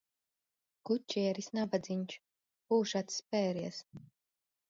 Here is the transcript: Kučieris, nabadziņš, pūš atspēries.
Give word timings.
Kučieris, 0.89 1.49
nabadziņš, 1.57 2.17
pūš 2.71 2.97
atspēries. 3.03 3.79